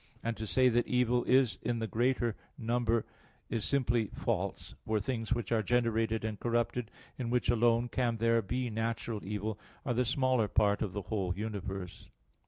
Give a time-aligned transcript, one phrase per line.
[0.23, 3.05] And to say that evil is in the greater number
[3.51, 4.73] is simply false.
[4.83, 6.89] For things which are generated and corrupted,
[7.19, 11.37] in which alone can there be natural evil, are the smaller part of the whole
[11.37, 12.09] universe.